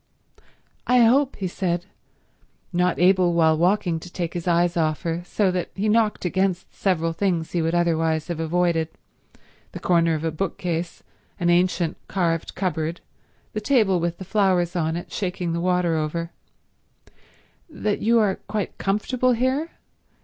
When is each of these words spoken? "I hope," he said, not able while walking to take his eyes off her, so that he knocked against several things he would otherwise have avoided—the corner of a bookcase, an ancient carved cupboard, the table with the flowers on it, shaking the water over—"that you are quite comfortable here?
"I 0.87 1.01
hope," 1.01 1.35
he 1.35 1.47
said, 1.47 1.85
not 2.73 2.97
able 2.97 3.33
while 3.35 3.55
walking 3.55 3.99
to 3.99 4.11
take 4.11 4.33
his 4.33 4.47
eyes 4.47 4.75
off 4.75 5.03
her, 5.03 5.21
so 5.25 5.51
that 5.51 5.69
he 5.75 5.87
knocked 5.87 6.25
against 6.25 6.73
several 6.73 7.13
things 7.13 7.51
he 7.51 7.61
would 7.61 7.75
otherwise 7.75 8.27
have 8.27 8.39
avoided—the 8.39 9.79
corner 9.81 10.15
of 10.15 10.23
a 10.23 10.31
bookcase, 10.31 11.03
an 11.39 11.51
ancient 11.51 11.97
carved 12.07 12.55
cupboard, 12.55 12.99
the 13.53 13.61
table 13.61 13.99
with 13.99 14.17
the 14.17 14.25
flowers 14.25 14.75
on 14.75 14.95
it, 14.97 15.11
shaking 15.11 15.53
the 15.53 15.61
water 15.61 15.95
over—"that 15.97 17.99
you 17.99 18.17
are 18.17 18.37
quite 18.47 18.79
comfortable 18.79 19.33
here? 19.33 19.69